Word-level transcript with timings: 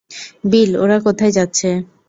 বিল, 0.43 0.71
ওরা 0.83 0.97
কোথায় 1.05 1.33
যাচ্ছে? 1.37 1.69